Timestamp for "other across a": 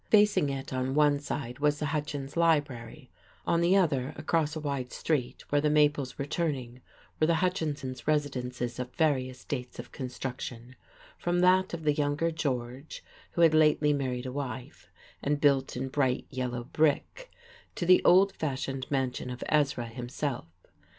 3.75-4.59